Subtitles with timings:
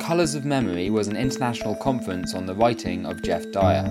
[0.00, 3.84] Colours of Memory was an international conference on the writing of Geoff Dyer.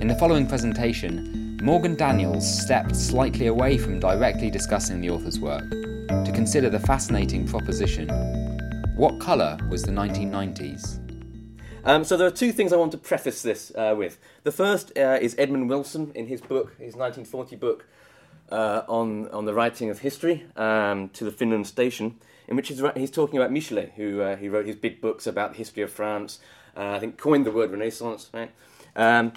[0.00, 5.68] In the following presentation, Morgan Daniels stepped slightly away from directly discussing the author's work
[5.70, 8.08] to consider the fascinating proposition
[8.96, 11.00] what colour was the 1990s?
[11.84, 14.18] Um, so there are two things I want to preface this uh, with.
[14.42, 17.86] The first uh, is Edmund Wilson in his book, his 1940 book
[18.50, 22.16] uh, on on the writing of history um, to the Finland station,
[22.48, 25.52] in which he's, he's talking about Michelet, who uh, he wrote his big books about
[25.52, 26.38] the history of France.
[26.76, 28.50] Uh, I think coined the word Renaissance, right?
[28.94, 29.32] Um,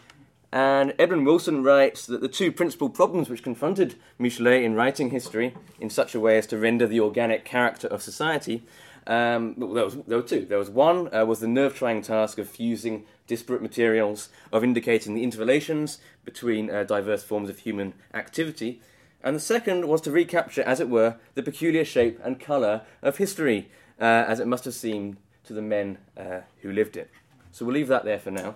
[0.51, 5.53] and Edmund Wilson writes that the two principal problems which confronted Michelet in writing history
[5.79, 8.63] in such a way as to render the organic character of society,
[9.05, 10.45] um, well, there, was, there were two.
[10.45, 15.23] There was one uh, was the nerve-trying task of fusing disparate materials, of indicating the
[15.23, 18.81] interrelations between uh, diverse forms of human activity,
[19.23, 23.17] and the second was to recapture, as it were, the peculiar shape and colour of
[23.17, 23.69] history,
[23.99, 27.09] uh, as it must have seemed to the men uh, who lived it.
[27.51, 28.55] So we'll leave that there for now.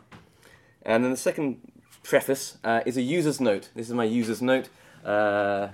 [0.83, 1.59] And then the second
[2.03, 3.69] preface uh, is a user's note.
[3.75, 4.69] This is my user's note.
[5.03, 5.69] Uh,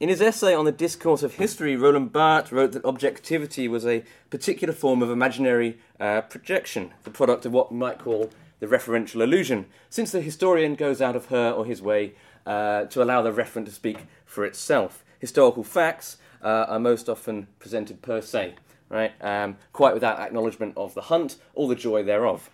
[0.00, 4.04] in his essay on the discourse of history, Roland Barthes wrote that objectivity was a
[4.30, 9.22] particular form of imaginary uh, projection, the product of what we might call the referential
[9.22, 12.14] illusion, since the historian goes out of her or his way
[12.46, 15.04] uh, to allow the referent to speak for itself.
[15.18, 18.54] Historical facts uh, are most often presented per se,
[18.88, 19.12] right?
[19.20, 22.50] Um, quite without acknowledgement of the hunt or the joy thereof.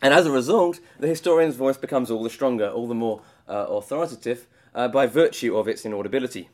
[0.00, 3.66] And as a result, the historian's voice becomes all the stronger, all the more uh,
[3.68, 6.48] authoritative uh, by virtue of its inaudibility.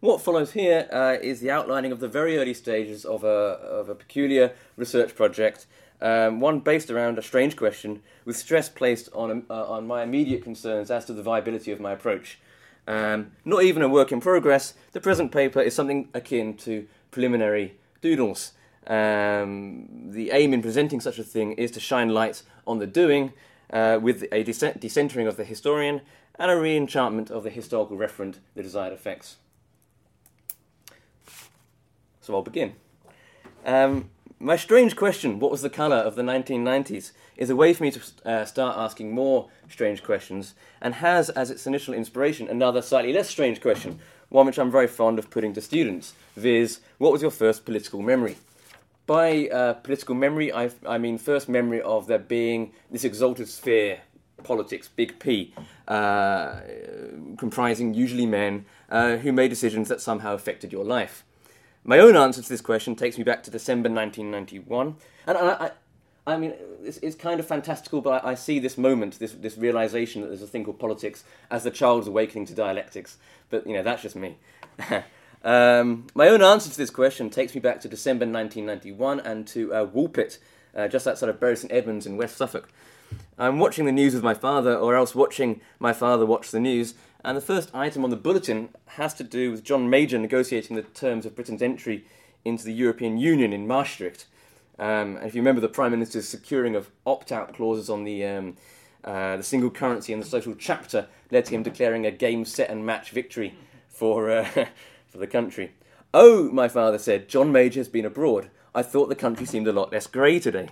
[0.00, 3.88] What follows here uh, is the outlining of the very early stages of a, of
[3.88, 5.66] a peculiar research project,
[6.04, 10.44] um, one based around a strange question, with stress placed on, uh, on my immediate
[10.44, 12.38] concerns as to the viability of my approach.
[12.86, 17.78] Um, not even a work in progress, the present paper is something akin to preliminary
[18.02, 18.52] doodles.
[18.86, 23.32] Um, the aim in presenting such a thing is to shine light on the doing
[23.72, 26.02] uh, with a decentering of the historian
[26.38, 29.36] and a re enchantment of the historical referent, the desired effects.
[32.20, 32.74] So I'll begin.
[33.64, 37.82] Um, my strange question, what was the colour of the 1990s, is a way for
[37.82, 42.82] me to uh, start asking more strange questions, and has as its initial inspiration another
[42.82, 47.12] slightly less strange question, one which I'm very fond of putting to students, viz., what
[47.12, 48.36] was your first political memory?
[49.06, 54.00] By uh, political memory, I, I mean first memory of there being this exalted sphere,
[54.42, 55.54] politics, big P,
[55.88, 56.60] uh,
[57.36, 61.24] comprising usually men uh, who made decisions that somehow affected your life.
[61.84, 64.96] My own answer to this question takes me back to December 1991,
[65.26, 65.70] and I, I,
[66.26, 69.58] I mean, it's, it's, kind of fantastical, but I, I, see this moment, this, this
[69.58, 73.18] realization that there's a thing called politics, as the child's awakening to dialectics.
[73.50, 74.38] But, you know, that's just me.
[75.44, 79.74] Um, my own answer to this question takes me back to December 1991 and to
[79.74, 80.38] uh, Woolpit,
[80.74, 82.70] uh, just outside of Bury St Edmunds in West Suffolk.
[83.38, 86.94] I'm watching the news with my father, or else watching my father watch the news,
[87.24, 90.82] and the first item on the bulletin has to do with John Major negotiating the
[90.82, 92.04] terms of Britain's entry
[92.44, 94.26] into the European Union in Maastricht.
[94.78, 98.56] Um, and if you remember, the Prime Minister's securing of opt-out clauses on the um,
[99.04, 102.70] uh, the single currency and the social chapter led to him declaring a game, set,
[102.70, 103.54] and match victory
[103.88, 104.44] for uh,
[105.06, 105.72] for the country.
[106.12, 108.50] Oh, my father said, John Major has been abroad.
[108.74, 110.68] I thought the country seemed a lot less grey today.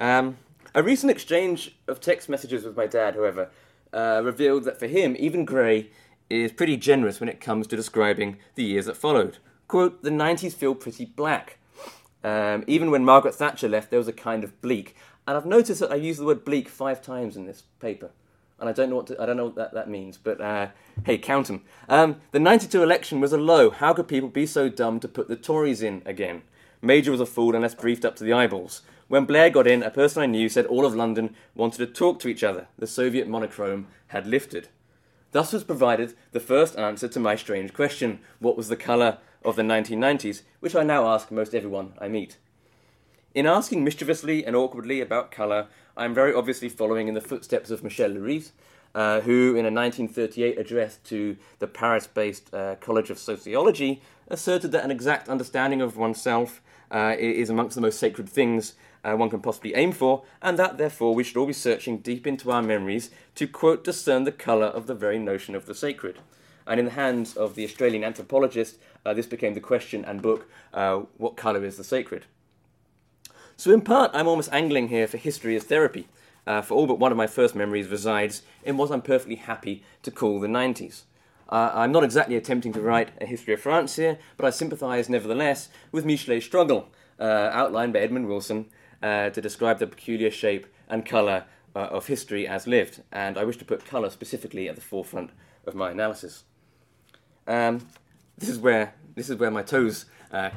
[0.00, 0.38] Um,
[0.74, 3.50] a recent exchange of text messages with my dad, however,
[3.92, 5.90] uh, revealed that for him, even grey
[6.30, 9.38] is pretty generous when it comes to describing the years that followed.
[9.66, 11.58] Quote, the 90s feel pretty black.
[12.24, 14.96] Um, even when Margaret Thatcher left, there was a kind of bleak.
[15.26, 18.10] And I've noticed that I use the word bleak five times in this paper
[18.60, 20.68] and I don't know what to, I don't know what that, that means, but uh,
[21.04, 21.62] hey, count them.
[21.88, 23.70] Um, the 92 election was a low.
[23.70, 26.42] How could people be so dumb to put the Tories in again?
[26.80, 28.82] Major was a fool unless briefed up to the eyeballs.
[29.08, 32.20] When Blair got in, a person I knew said all of London wanted to talk
[32.20, 32.68] to each other.
[32.78, 34.68] The Soviet monochrome had lifted.
[35.32, 39.56] Thus was provided the first answer to my strange question what was the colour of
[39.56, 42.36] the 1990s, which I now ask most everyone I meet.
[43.34, 47.82] In asking mischievously and awkwardly about colour, I'm very obviously following in the footsteps of
[47.82, 48.52] Michel Leiris,
[48.94, 54.72] uh, who, in a 1938 address to the Paris based uh, College of Sociology, asserted
[54.72, 58.74] that an exact understanding of oneself uh, is amongst the most sacred things
[59.04, 62.26] uh, one can possibly aim for, and that therefore we should all be searching deep
[62.26, 66.18] into our memories to, quote, discern the colour of the very notion of the sacred.
[66.66, 68.76] And in the hands of the Australian anthropologist,
[69.06, 72.26] uh, this became the question and book, uh, What Colour is the Sacred?
[73.56, 76.08] So, in part, I'm almost angling here for history as therapy,
[76.46, 79.82] uh, for all but one of my first memories resides in what I'm perfectly happy
[80.02, 81.04] to call the 90s.
[81.48, 85.08] Uh, I'm not exactly attempting to write a history of France here, but I sympathise
[85.08, 88.66] nevertheless with Michelet's struggle, uh, outlined by Edmund Wilson,
[89.02, 93.44] uh, to describe the peculiar shape and colour uh, of history as lived, and I
[93.44, 95.30] wish to put colour specifically at the forefront
[95.66, 96.44] of my analysis.
[97.46, 97.86] Um,
[98.36, 100.50] this is where this is where my toes uh,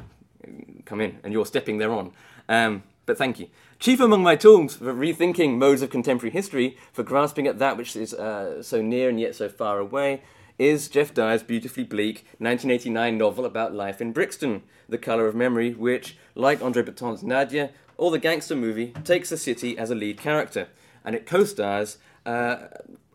[0.84, 2.12] come in, and you're stepping thereon.
[2.48, 3.48] Um, but thank you.
[3.78, 7.96] Chief among my tools for rethinking modes of contemporary history, for grasping at that which
[7.96, 10.22] is uh, so near and yet so far away,
[10.62, 15.74] is Geoff Dyer's beautifully bleak 1989 novel about life in Brixton, The Colour of Memory,
[15.74, 20.18] which, like Andre Breton's Nadja or the gangster movie, takes the city as a lead
[20.18, 20.68] character,
[21.04, 22.68] and it co-stars, uh,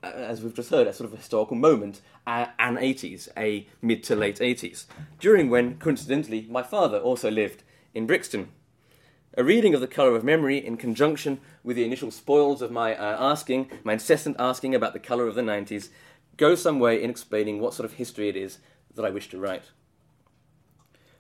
[0.04, 4.16] as we've just heard, a sort of historical moment, uh, an 80s, a mid to
[4.18, 4.86] late 80s,
[5.18, 8.50] during when, coincidentally, my father also lived in Brixton.
[9.38, 12.94] A reading of The Colour of Memory in conjunction with the initial spoils of my
[12.96, 15.90] uh, asking, my incessant asking about the colour of the 90s,
[16.38, 18.60] goes some way in explaining what sort of history it is
[18.96, 19.72] that I wish to write.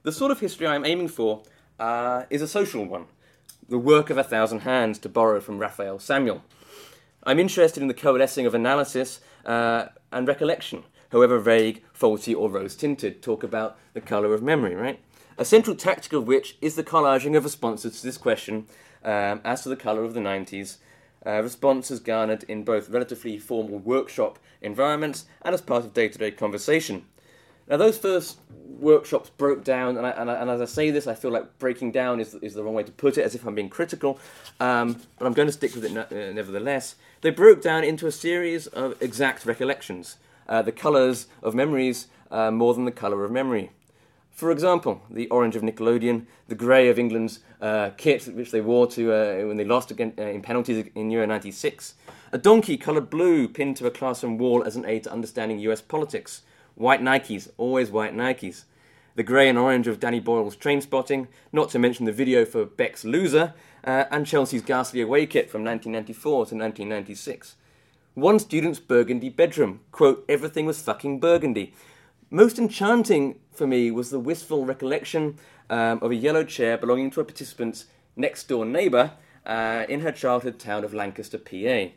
[0.03, 1.43] The sort of history I am aiming for
[1.79, 3.05] uh, is a social one,
[3.67, 6.43] the work of a thousand hands, to borrow from Raphael Samuel.
[7.23, 12.75] I'm interested in the coalescing of analysis uh, and recollection, however vague, faulty, or rose
[12.75, 14.99] tinted, talk about the colour of memory, right?
[15.37, 18.67] A central tactic of which is the collaging of responses to this question
[19.03, 20.77] um, as to the colour of the 90s.
[21.25, 26.17] Uh, responses garnered in both relatively formal workshop environments and as part of day to
[26.17, 27.05] day conversation.
[27.67, 28.39] Now, those first
[28.79, 31.59] workshops broke down, and, I, and, I, and, as I say this, I feel like
[31.59, 34.19] breaking down is, is the wrong way to put it, as if I'm being critical,
[34.61, 36.95] um, but I'm going to stick with it uh, nevertheless.
[37.21, 40.17] They broke down into a series of exact recollections,
[40.47, 43.71] uh, the colours of memories uh, more than the colour of memory.
[44.37, 48.85] For example, the orange of Nickelodeon, the grey of England's uh, kit, which they wore
[48.85, 51.95] to uh, when they lost again, uh, in penalties in Euro 96.
[52.31, 55.81] A donkey coloured blue pinned to a classroom wall as an aid to understanding US
[55.81, 56.43] politics.
[56.75, 58.65] White Nikes, always white Nikes.
[59.15, 63.03] The grey and orange of Danny Boyle's Trainspotting, not to mention the video for Beck's
[63.03, 63.55] Loser,
[63.85, 67.55] uh, and Chelsea's ghastly away kit from 1994 to 1996.
[68.13, 71.73] One student's burgundy bedroom, quote, everything was fucking burgundy.
[72.29, 75.37] Most enchanting for me was the wistful recollection
[75.69, 77.85] um, of a yellow chair belonging to a participant's
[78.17, 79.11] next door neighbour
[79.45, 81.93] uh, in her childhood town of Lancaster, PA.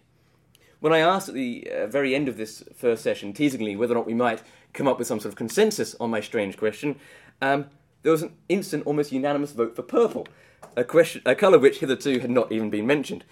[0.79, 3.97] When I asked at the uh, very end of this first session, teasingly, whether or
[3.97, 4.41] not we might
[4.73, 7.00] come up with some sort of consensus on my strange question,
[7.43, 7.67] um,
[8.03, 10.29] there was an instant, almost unanimous vote for purple,
[10.76, 13.25] a, question, a colour which hitherto had not even been mentioned.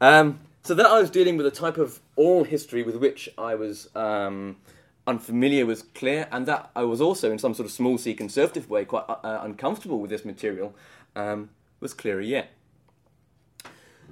[0.00, 3.54] Um, so that I was dealing with a type of oral history with which I
[3.54, 4.56] was um,
[5.10, 8.70] unfamiliar was clear, and that I was also, in some sort of small c conservative
[8.70, 10.74] way, quite uh, uh, uncomfortable with this material
[11.14, 12.50] um, was clearer yet.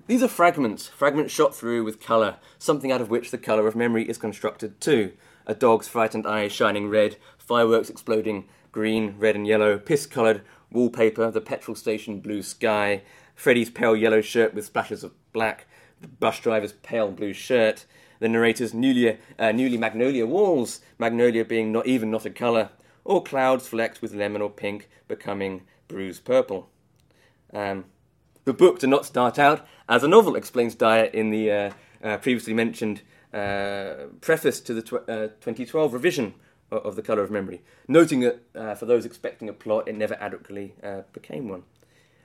[0.07, 3.77] These are fragments, fragments shot through with colour, something out of which the colour of
[3.77, 5.13] memory is constructed too.
[5.47, 11.31] A dog's frightened eyes shining red, fireworks exploding green, red, and yellow, piss coloured wallpaper,
[11.31, 13.03] the petrol station blue sky,
[13.35, 15.67] Freddie's pale yellow shirt with splashes of black,
[16.01, 17.87] the bus driver's pale blue shirt,
[18.19, 22.71] the narrator's newly, uh, newly magnolia walls, magnolia being not even not a colour,
[23.05, 26.69] or clouds flecked with lemon or pink becoming bruised purple.
[27.53, 27.87] Um,
[28.45, 31.71] the book did not start out as a novel, explains Dyer in the uh,
[32.03, 36.35] uh, previously mentioned uh, preface to the tw- 2012 uh, revision
[36.71, 39.97] of, of, The Colour of Memory, noting that uh, for those expecting a plot, it
[39.97, 41.65] never adequately uh, became one.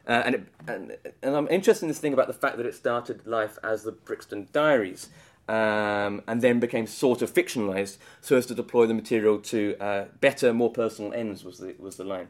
[0.05, 3.25] and, it, and, and I'm interested in this thing about the fact that it started
[3.25, 5.09] life as the Brixton Diaries,
[5.47, 10.05] um, and then became sort of fictionalized so as to deploy the material to uh,
[10.19, 12.27] better, more personal ends, was the, was the line.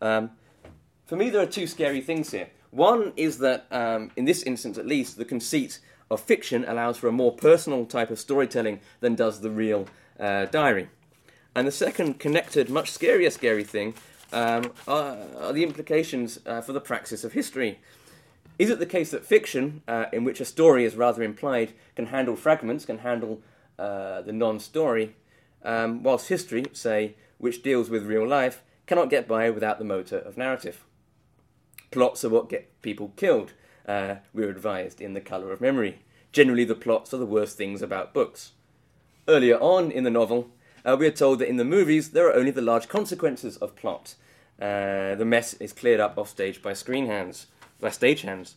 [0.00, 0.30] Um,
[1.06, 2.48] for me, there are two scary things here.
[2.70, 5.78] One is that, um, in this instance at least, the conceit
[6.10, 9.86] of fiction allows for a more personal type of storytelling than does the real
[10.18, 10.88] uh, diary.
[11.54, 13.94] And the second, connected, much scarier, scary thing
[14.32, 17.78] um, are, are, the implications uh, for the praxis of history.
[18.58, 22.06] Is it the case that fiction, uh, in which a story is rather implied, can
[22.06, 23.42] handle fragments, can handle
[23.78, 25.14] uh, the non story,
[25.62, 30.18] um, whilst history, say, which deals with real life, cannot get by without the motor
[30.18, 30.84] of narrative?
[31.90, 33.52] Plots are what get people killed,
[33.86, 35.98] uh, we're advised in The Colour of Memory.
[36.32, 38.52] Generally, the plots are the worst things about books.
[39.28, 40.50] Earlier on in the novel,
[40.84, 43.76] uh, we are told that in the movies there are only the large consequences of
[43.76, 44.14] plot.
[44.60, 47.46] Uh, the mess is cleared up off stage by screen hands
[47.80, 48.54] by stagehands.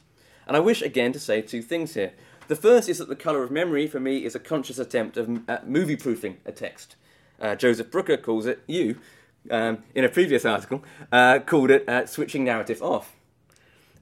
[0.48, 2.14] And I wish again to say two things here.
[2.48, 5.48] The first is that the colour of memory for me is a conscious attempt of
[5.48, 6.96] uh, movie proofing a text.
[7.40, 8.98] Uh, Joseph Brooker calls it, you,
[9.52, 13.16] um, in a previous article, uh, called it uh, switching narrative off.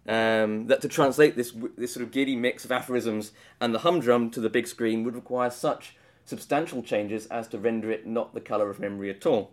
[0.07, 4.29] Um, that to translate this, this sort of giddy mix of aphorisms and the humdrum
[4.31, 8.39] to the big screen would require such substantial changes as to render it not the
[8.39, 9.51] colour of memory at all.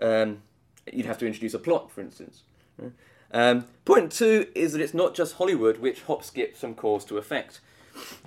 [0.00, 0.42] Um,
[0.92, 2.42] you'd have to introduce a plot, for instance.
[3.32, 7.18] Um, point two is that it's not just Hollywood which hop skips from cause to
[7.18, 7.60] effect.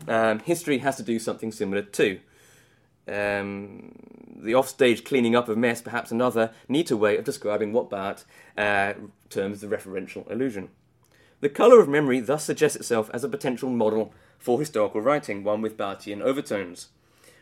[0.08, 2.20] Um, history has to do something similar too.
[3.08, 3.96] Um,
[4.42, 8.26] the offstage cleaning up of mess, perhaps another neater way of describing what Barthes
[8.58, 8.94] uh,
[9.30, 10.70] terms the referential illusion.
[11.42, 15.62] The colour of memory thus suggests itself as a potential model for historical writing, one
[15.62, 16.88] with Bartian overtones.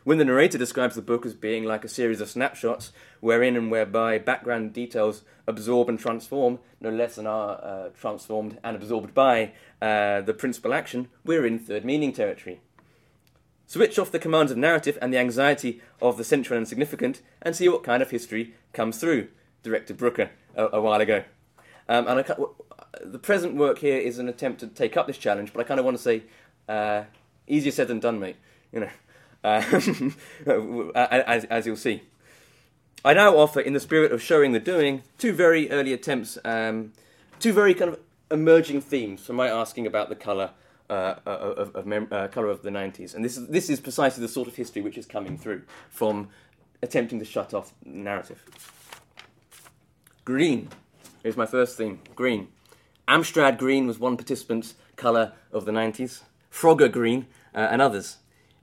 [0.07, 3.69] When the narrator describes the book as being like a series of snapshots, wherein and
[3.69, 9.51] whereby background details absorb and transform, no less than are uh, transformed and absorbed by
[9.81, 12.61] uh, the principal action, we're in third meaning territory.
[13.65, 17.53] Switch off the commands of narrative and the anxiety of the central and significant, and
[17.53, 19.27] see what kind of history comes through,
[19.61, 21.25] directed Brooker a, a while ago.
[21.89, 22.35] Um, and I,
[23.03, 25.81] the present work here is an attempt to take up this challenge, but I kind
[25.81, 26.23] of want to say,
[26.69, 27.03] uh,
[27.45, 28.37] easier said than done, mate.
[28.71, 28.89] You know
[29.44, 30.12] uh,
[30.96, 32.03] as, as you'll see.
[33.06, 36.94] I now offer, in the spirit of showing the doing, two very early attempts, um,
[37.39, 38.00] two very kind of
[38.32, 40.51] emerging themes from my asking about the colour
[40.89, 43.13] uh, of, of mem- uh, colour of the 90s.
[43.13, 46.29] And this is, this is precisely the sort of history which is coming through from
[46.82, 48.44] attempting to shut off narrative.
[50.25, 50.70] Green
[51.24, 52.00] is my first theme.
[52.15, 52.50] Green.
[53.08, 56.24] Amstrad green was one participant's colour of the 90s.
[56.51, 58.17] Frogger green uh, and others.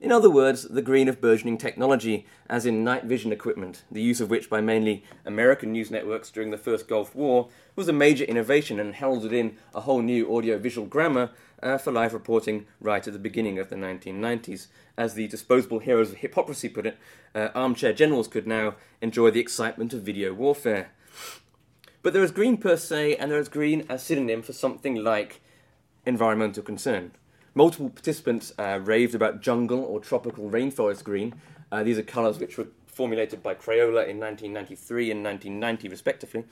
[0.05, 4.21] In other words, the green of burgeoning technology, as in night vision equipment, the use
[4.21, 8.23] of which by mainly American news networks during the first Gulf War was a major
[8.23, 11.31] innovation and heralded in a whole new audio-visual grammar
[11.63, 14.67] uh, for live reporting right at the beginning of the 1990s.
[14.95, 16.99] As the disposable heroes of Hiphoprisy put it,
[17.33, 20.91] uh, armchair generals could now enjoy the excitement of video warfare.
[22.03, 25.41] But there is green per se, and there is green as synonym for something like
[26.05, 27.13] environmental concern.
[27.57, 31.33] Multiple participants uh, raved about jungle or tropical rainforest green.
[31.71, 36.43] Uh, these are colours which were formulated by Crayola in 1993 and 1990, respectively.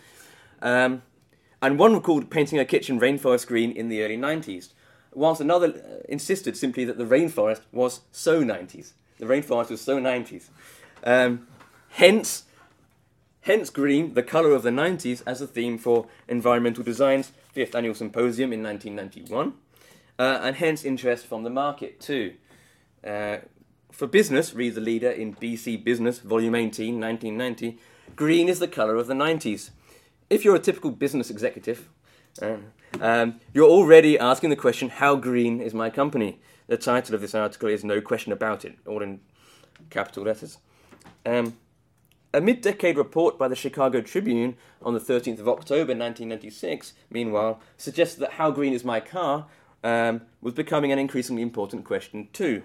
[0.62, 1.02] Um,
[1.62, 4.70] and one recalled painting a kitchen rainforest green in the early 90s,
[5.14, 8.94] whilst another uh, insisted simply that the rainforest was so 90s.
[9.20, 10.48] The rainforest was so 90s.
[11.04, 11.48] Um,
[11.90, 12.44] hence,
[13.42, 17.94] hence green, the colour of the 90s, as a theme for environmental design's fifth annual
[17.94, 19.56] symposium in 1991
[20.24, 22.34] uh, and hence interest from the market too.
[23.06, 23.38] Uh,
[23.92, 27.78] for business, read the leader in BC Business, Volume 18, 1990,
[28.16, 29.72] green is the colour of the 90s.
[30.30, 31.90] If you're a typical business executive,
[32.42, 32.56] uh,
[33.02, 36.40] um, you're already asking the question, How green is my company?
[36.68, 39.20] The title of this article is No Question About It, all in
[39.90, 40.58] capital letters.
[41.26, 41.58] Um,
[42.34, 47.60] a mid decade report by the Chicago Tribune on the 13th of October 1996, meanwhile,
[47.78, 49.48] suggests that How Green is My Car
[49.84, 52.64] um, was becoming an increasingly important question too.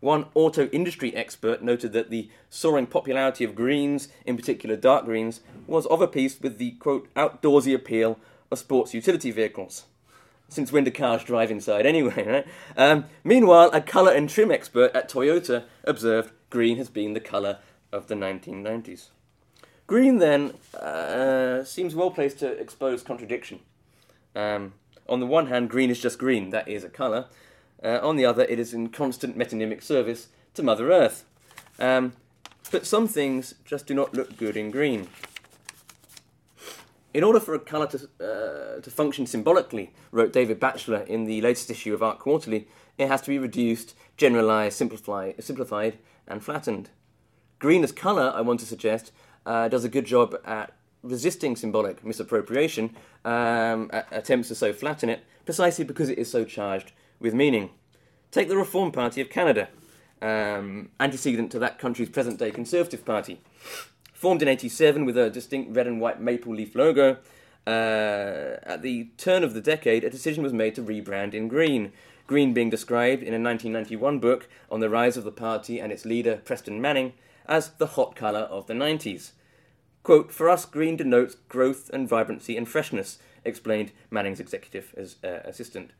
[0.00, 5.40] One auto industry expert noted that the soaring popularity of greens, in particular dark greens,
[5.66, 8.18] was of a piece with the quote outdoorsy appeal
[8.50, 9.86] of sports utility vehicles.
[10.48, 12.46] Since when do cars drive inside anyway, right?
[12.76, 17.58] Um, meanwhile, a colour and trim expert at Toyota observed green has been the colour
[17.92, 19.08] of the 1990s.
[19.86, 23.60] Green, then, uh, seems well placed to expose contradiction.
[24.36, 24.74] Um,
[25.08, 27.26] on the one hand, green is just green, that is a colour.
[27.82, 31.24] Uh, on the other, it is in constant metonymic service to Mother Earth.
[31.78, 32.12] Um,
[32.70, 35.08] but some things just do not look good in green.
[37.14, 41.40] In order for a colour to, uh, to function symbolically, wrote David Batchelor in the
[41.40, 46.90] latest issue of Art Quarterly, it has to be reduced, generalised, simplified, and flattened.
[47.58, 49.10] Green as colour, I want to suggest,
[49.46, 55.24] uh, does a good job at resisting symbolic misappropriation um, attempts to so flatten it,
[55.44, 57.70] precisely because it is so charged with meaning.
[58.30, 59.68] Take the Reform Party of Canada,
[60.20, 63.40] um, antecedent to that country's present day Conservative Party.
[64.12, 67.18] Formed in 87 with a distinct red and white maple leaf logo,
[67.66, 71.92] uh, at the turn of the decade, a decision was made to rebrand in green.
[72.26, 76.04] Green being described in a 1991 book on the rise of the party and its
[76.04, 77.12] leader, Preston Manning,
[77.46, 79.32] as the hot colour of the 90s.
[80.02, 85.40] Quote, For us, green denotes growth and vibrancy and freshness, explained Manning's executive as, uh,
[85.44, 85.92] assistant.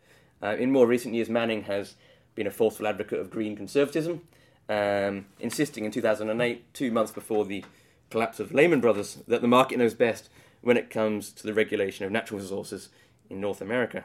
[0.42, 1.94] Uh, in more recent years, Manning has
[2.34, 4.22] been a forceful advocate of green conservatism,
[4.68, 7.64] um, insisting in 2008, two months before the
[8.10, 12.04] collapse of Lehman Brothers, that the market knows best when it comes to the regulation
[12.04, 12.88] of natural resources
[13.28, 14.04] in North America.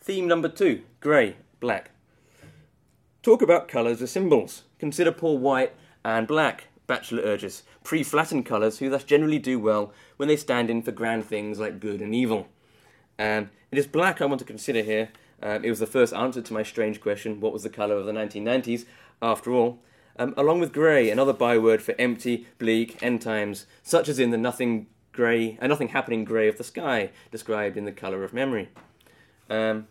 [0.00, 1.90] Theme number two grey, black.
[3.22, 4.64] Talk about colours as symbols.
[4.78, 5.74] Consider poor white
[6.04, 6.64] and black.
[6.86, 11.24] Batchelor urges, pre-flattened colours who thus generally do well when they stand in for grand
[11.24, 12.48] things like good and evil.
[13.18, 15.10] Um, it is black I want to consider here.
[15.42, 18.06] Um, it was the first answer to my strange question, what was the colour of
[18.06, 18.84] the 1990s?
[19.22, 19.78] after all,
[20.18, 24.36] um, along with grey, another byword for empty, bleak, end times, such as in the
[24.36, 28.68] nothing grey, uh, nothing happening grey of the sky, described in the colour of memory.
[29.48, 29.86] Um,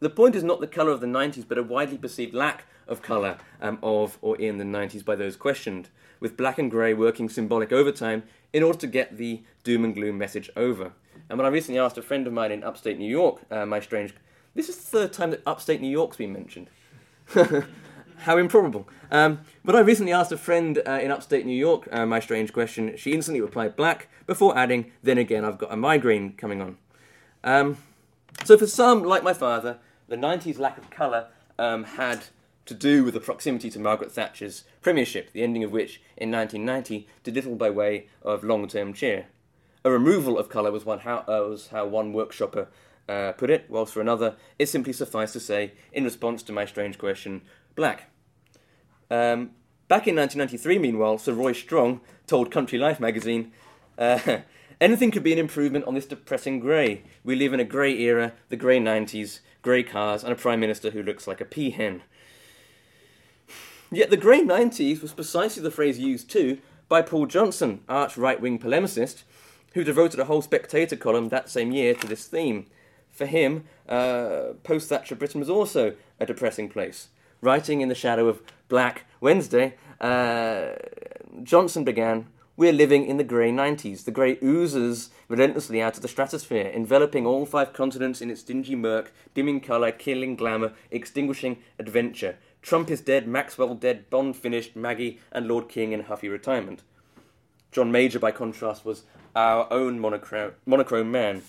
[0.00, 3.02] the point is not the colour of the 90s, but a widely perceived lack of
[3.02, 5.88] colour um, of or in the 90s by those questioned,
[6.20, 8.22] with black and grey working symbolic overtime
[8.52, 10.92] in order to get the doom and gloom message over.
[11.28, 13.80] And when I recently asked a friend of mine in upstate New York, uh, my
[13.80, 14.14] strange.
[14.54, 16.68] This is the third time that upstate New York's been mentioned.
[18.18, 18.86] How improbable.
[19.10, 22.52] Um, but I recently asked a friend uh, in upstate New York uh, my strange
[22.52, 22.96] question.
[22.96, 26.76] She instantly replied black before adding, then again, I've got a migraine coming on.
[27.42, 27.78] Um,
[28.44, 32.24] so for some, like my father, the 90s lack of colour um, had
[32.66, 37.06] to do with the proximity to Margaret Thatcher's premiership, the ending of which in 1990
[37.24, 39.26] did little by way of long term cheer.
[39.84, 42.68] A removal of colour was, one how, uh, was how one workshopper
[43.08, 46.64] uh, put it, whilst for another, it simply sufficed to say, in response to my
[46.64, 47.42] strange question,
[47.74, 48.10] black.
[49.10, 49.50] Um,
[49.88, 53.52] back in 1993, meanwhile, Sir Roy Strong told Country Life magazine,
[53.98, 54.38] uh,
[54.80, 57.02] anything could be an improvement on this depressing grey.
[57.24, 60.90] We live in a grey era, the grey 90s, grey cars, and a Prime Minister
[60.90, 62.02] who looks like a peahen.
[63.94, 66.58] Yet the grey 90s was precisely the phrase used too
[66.88, 69.24] by Paul Johnson, arch right wing polemicist,
[69.74, 72.66] who devoted a whole Spectator column that same year to this theme.
[73.10, 77.08] For him, uh, post Thatcher Britain was also a depressing place.
[77.42, 80.70] Writing in the shadow of Black Wednesday, uh,
[81.42, 84.04] Johnson began We're living in the grey 90s.
[84.04, 88.74] The grey oozes relentlessly out of the stratosphere, enveloping all five continents in its dingy
[88.74, 92.36] murk, dimming colour, killing glamour, extinguishing adventure.
[92.62, 96.82] Trump is dead, Maxwell dead, Bond finished, Maggie and Lord King in huffy retirement.
[97.72, 99.02] John Major, by contrast, was
[99.34, 101.42] our own monochrome, monochrome man.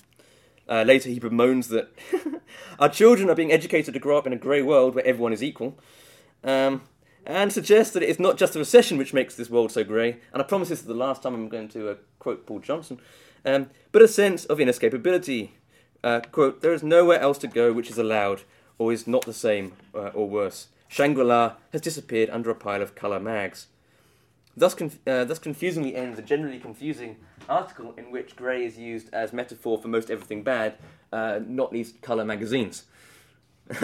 [0.68, 1.90] Uh, later, he bemoans that
[2.80, 5.44] our children are being educated to grow up in a grey world where everyone is
[5.44, 5.78] equal,
[6.44, 6.82] um,
[7.26, 10.18] and suggests that it is not just the recession which makes this world so grey.
[10.32, 13.00] And I promise this is the last time I'm going to uh, quote Paul Johnson,
[13.46, 15.50] um, but a sense of inescapability.
[16.04, 18.42] Uh, quote, there is nowhere else to go which is allowed,
[18.78, 20.68] or is not the same, uh, or worse.
[20.94, 23.66] Shangri La has disappeared under a pile of colour mags.
[24.56, 27.18] Thus, conf- uh, thus confusingly ends a generally confusing
[27.50, 30.76] article in which grey is used as metaphor for most everything bad,
[31.12, 32.84] uh, not least colour magazines.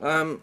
[0.00, 0.42] um,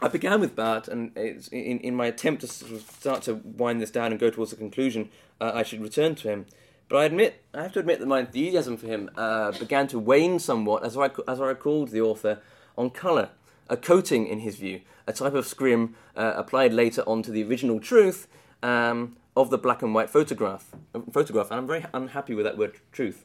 [0.00, 3.80] I began with Barthes, and in, in my attempt to sort of start to wind
[3.80, 6.46] this down and go towards a conclusion, uh, I should return to him.
[6.88, 9.98] But I admit, I have to admit that my enthusiasm for him uh, began to
[9.98, 12.40] wane somewhat as I, as I recalled the author
[12.78, 13.30] on colour,
[13.68, 17.42] a coating, in his view, a type of scrim uh, applied later on to the
[17.42, 18.28] original truth
[18.62, 20.70] um, of the black and white photograph.
[20.94, 23.24] Uh, photograph, and I'm very unhappy with that word truth.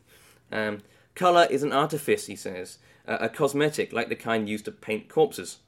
[0.51, 0.81] Um,
[1.15, 5.07] colour is an artifice, he says, uh, a cosmetic like the kind used to paint
[5.07, 5.59] corpses.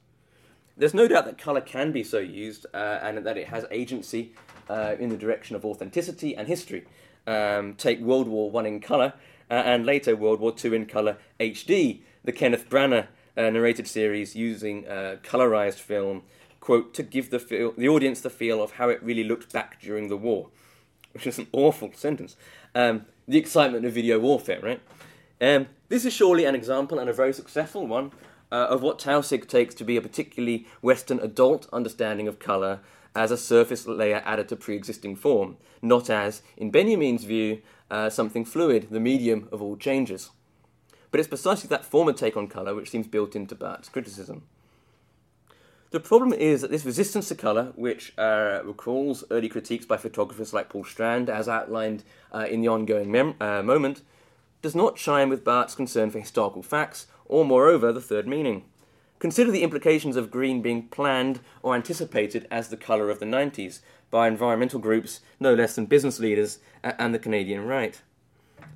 [0.76, 4.34] There's no doubt that colour can be so used uh, and that it has agency
[4.68, 6.84] uh, in the direction of authenticity and history.
[7.26, 9.14] Um, take World War One in colour
[9.50, 14.34] uh, and later World War Two in colour HD, the Kenneth Branagh uh, narrated series
[14.34, 16.22] using uh, colorized film,
[16.60, 19.80] quote, to give the, feel, the audience the feel of how it really looked back
[19.80, 20.48] during the war,
[21.12, 22.36] which is an awful sentence.
[22.74, 24.80] Um, the excitement of video warfare, right?
[25.40, 28.12] Um, this is surely an example and a very successful one
[28.50, 32.80] uh, of what Taussig takes to be a particularly Western adult understanding of colour
[33.14, 38.10] as a surface layer added to pre existing form, not as, in Benjamin's view, uh,
[38.10, 40.30] something fluid, the medium of all changes.
[41.16, 44.42] But it's precisely that former take on colour which seems built into Barthes's criticism.
[45.88, 50.52] The problem is that this resistance to colour, which uh, recalls early critiques by photographers
[50.52, 54.02] like Paul Strand, as outlined uh, in the ongoing mem- uh, moment,
[54.60, 58.64] does not chime with Barthes's concern for historical facts, or moreover, the third meaning.
[59.18, 63.80] Consider the implications of green being planned or anticipated as the colour of the 90s
[64.10, 68.02] by environmental groups no less than business leaders and the Canadian right.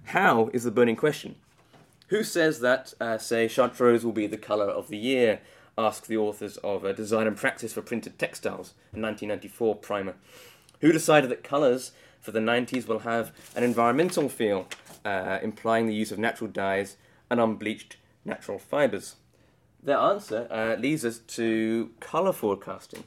[0.05, 1.35] How is the burning question?
[2.11, 5.41] Who says that, uh, say, Chartreuse will be the colour of the year?
[5.79, 10.17] Ask the authors of a Design and Practice for Printed Textiles, a 1994 primer.
[10.81, 14.67] Who decided that colours for the 90s will have an environmental feel,
[15.05, 16.97] uh, implying the use of natural dyes
[17.31, 19.15] and unbleached natural fibres?
[19.81, 23.05] Their answer uh, leads us to colour forecasting,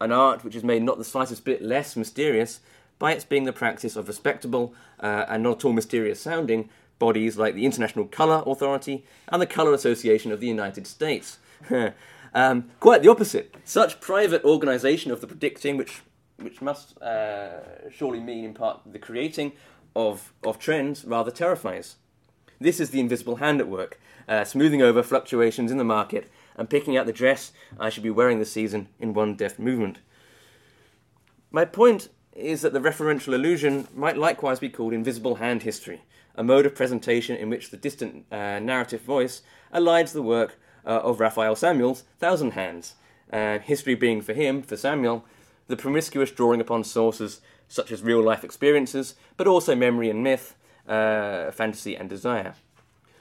[0.00, 2.60] an art which is made not the slightest bit less mysterious
[2.98, 7.36] by its being the practice of respectable uh, and not at all mysterious sounding bodies
[7.36, 11.38] like the International Colour Authority and the Colour Association of the United States.
[12.34, 13.54] um, quite the opposite.
[13.64, 16.02] Such private organisation of the predicting, which
[16.38, 19.52] which must uh, surely mean in part the creating
[19.94, 21.96] of, of trends, rather terrifies.
[22.60, 26.70] This is the invisible hand at work, uh, smoothing over fluctuations in the market and
[26.70, 29.98] picking out the dress I should be wearing this season in one deft movement.
[31.50, 36.02] My point is that the referential illusion might likewise be called invisible hand history,
[36.36, 39.42] a mode of presentation in which the distant uh, narrative voice
[39.74, 42.94] elides the work uh, of Raphael Samuel's Thousand Hands,
[43.62, 45.24] history being for him, for Samuel,
[45.66, 50.54] the promiscuous drawing upon sources such as real life experiences, but also memory and myth,
[50.88, 52.54] uh, fantasy and desire.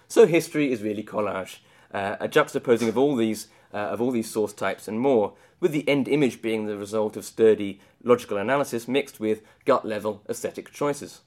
[0.07, 1.57] So history is really collage,
[1.93, 5.73] uh, a juxtaposing of all these uh, of all these source types and more, with
[5.73, 10.71] the end image being the result of sturdy logical analysis mixed with gut level aesthetic
[10.71, 11.21] choices.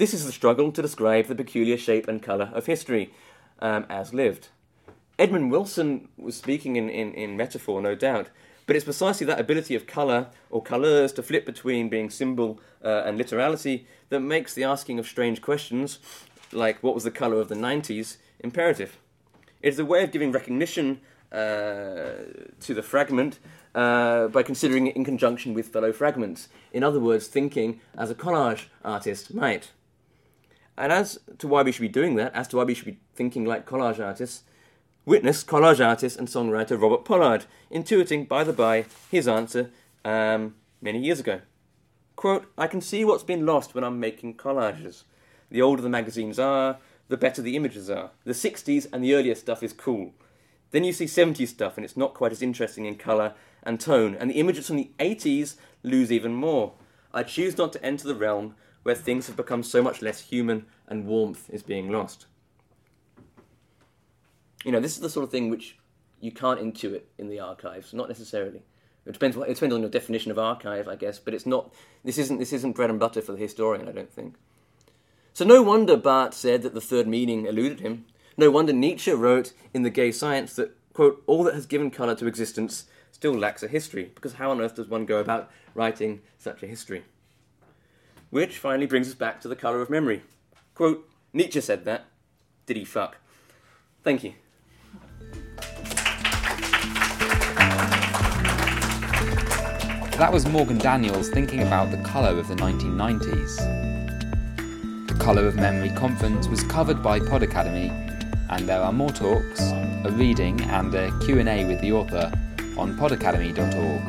[0.00, 3.12] This is the struggle to describe the peculiar shape and colour of history
[3.58, 4.48] um, as lived.
[5.18, 8.30] Edmund Wilson was speaking in, in, in metaphor, no doubt,
[8.66, 13.02] but it's precisely that ability of colour or colours to flip between being symbol uh,
[13.04, 15.98] and literality that makes the asking of strange questions,
[16.50, 18.96] like what was the colour of the 90s, imperative.
[19.60, 22.24] It is a way of giving recognition uh,
[22.58, 23.38] to the fragment
[23.74, 26.48] uh, by considering it in conjunction with fellow fragments.
[26.72, 29.68] In other words, thinking as a collage artist might.
[30.80, 32.98] And as to why we should be doing that, as to why we should be
[33.14, 34.44] thinking like collage artists,
[35.04, 39.70] witness collage artist and songwriter Robert Pollard, intuiting, by the by, his answer
[40.06, 41.42] um, many years ago.
[42.16, 45.04] Quote, I can see what's been lost when I'm making collages.
[45.50, 48.12] The older the magazines are, the better the images are.
[48.24, 50.14] The 60s and the earlier stuff is cool.
[50.70, 54.14] Then you see 70s stuff and it's not quite as interesting in colour and tone,
[54.14, 56.72] and the images from the 80s lose even more.
[57.12, 60.66] I choose not to enter the realm where things have become so much less human
[60.86, 62.26] and warmth is being lost.
[64.64, 65.78] You know, this is the sort of thing which
[66.20, 68.62] you can't intuit in the archives, not necessarily.
[69.06, 69.36] It depends.
[69.36, 71.18] It depends on your definition of archive, I guess.
[71.18, 71.72] But it's not.
[72.04, 72.38] This isn't.
[72.38, 73.88] This isn't bread and butter for the historian.
[73.88, 74.34] I don't think.
[75.32, 78.04] So no wonder Barthes said that the third meaning eluded him.
[78.36, 82.14] No wonder Nietzsche wrote in The Gay Science that, quote, all that has given colour
[82.16, 86.20] to existence still lacks a history, because how on earth does one go about writing
[86.38, 87.04] such a history?
[88.30, 90.22] Which finally brings us back to the colour of memory.
[90.74, 92.04] Quote, Nietzsche said that.
[92.64, 93.16] Did he fuck?
[94.04, 94.34] Thank you.
[100.16, 103.56] That was Morgan Daniels thinking about the colour of the 1990s.
[105.08, 107.88] The Colour of Memory conference was covered by Pod Academy
[108.50, 109.60] and there are more talks,
[110.04, 112.30] a reading and a Q&A with the author
[112.76, 114.02] on podacademy.org.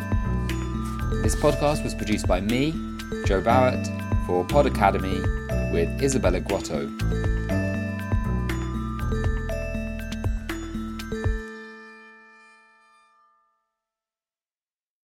[1.24, 2.74] This podcast was produced by me,
[3.26, 3.88] Joe Barrett,
[4.26, 5.20] for Pod Academy
[5.72, 7.41] with Isabella Guotto.